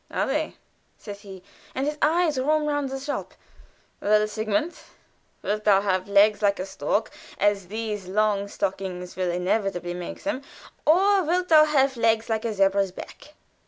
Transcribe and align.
"Are 0.09 0.25
they?" 0.25 0.55
says 0.97 1.19
he, 1.21 1.43
and 1.75 1.85
his 1.85 1.99
eyes 2.01 2.39
roam 2.39 2.65
round 2.65 2.89
the 2.89 2.99
shop. 2.99 3.35
"Well, 4.01 4.27
Sigmund, 4.27 4.75
wilt 5.43 5.63
thou 5.63 5.81
have 5.81 6.07
legs 6.09 6.41
like 6.41 6.57
a 6.59 6.65
stork, 6.65 7.11
as 7.37 7.67
these 7.67 8.07
long 8.07 8.47
stripes 8.47 9.15
will 9.15 9.29
inevitably 9.29 9.93
make 9.93 10.23
them, 10.23 10.41
or 10.87 11.21
wilt 11.21 11.49
thou 11.49 11.65
have 11.65 11.97
legs 11.97 12.29
like 12.29 12.45
a 12.45 12.53
zebra's 12.55 12.91
back?" 12.91 13.35